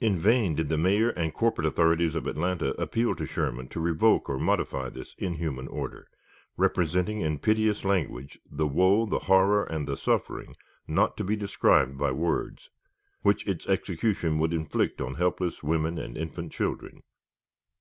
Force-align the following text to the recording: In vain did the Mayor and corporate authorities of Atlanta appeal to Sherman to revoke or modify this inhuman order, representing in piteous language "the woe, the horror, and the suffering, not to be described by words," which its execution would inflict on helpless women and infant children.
In 0.00 0.18
vain 0.18 0.56
did 0.56 0.68
the 0.70 0.76
Mayor 0.76 1.10
and 1.10 1.32
corporate 1.32 1.68
authorities 1.68 2.16
of 2.16 2.26
Atlanta 2.26 2.70
appeal 2.82 3.14
to 3.14 3.24
Sherman 3.26 3.68
to 3.68 3.78
revoke 3.78 4.28
or 4.28 4.36
modify 4.36 4.88
this 4.88 5.14
inhuman 5.18 5.68
order, 5.68 6.08
representing 6.56 7.20
in 7.20 7.38
piteous 7.38 7.84
language 7.84 8.40
"the 8.50 8.66
woe, 8.66 9.06
the 9.06 9.20
horror, 9.20 9.62
and 9.62 9.86
the 9.86 9.96
suffering, 9.96 10.56
not 10.88 11.16
to 11.16 11.22
be 11.22 11.36
described 11.36 11.96
by 11.96 12.10
words," 12.10 12.70
which 13.20 13.46
its 13.46 13.64
execution 13.68 14.40
would 14.40 14.52
inflict 14.52 15.00
on 15.00 15.14
helpless 15.14 15.62
women 15.62 15.96
and 15.96 16.16
infant 16.18 16.50
children. 16.50 17.04